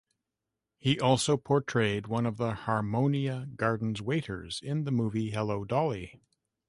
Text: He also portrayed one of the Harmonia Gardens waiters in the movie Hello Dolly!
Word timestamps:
He 0.79 0.99
also 0.99 1.37
portrayed 1.37 2.07
one 2.07 2.25
of 2.25 2.37
the 2.37 2.53
Harmonia 2.55 3.45
Gardens 3.55 4.01
waiters 4.01 4.59
in 4.63 4.83
the 4.83 4.91
movie 4.91 5.29
Hello 5.29 5.63
Dolly! 5.63 6.19